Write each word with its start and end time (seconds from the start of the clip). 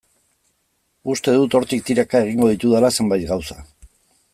Uste 1.15 1.35
dut 1.41 1.57
hortik 1.59 1.85
tiraka 1.91 2.25
egingo 2.29 2.51
ditudala 2.55 2.95
zenbait 3.01 3.31
gauza. 3.35 3.63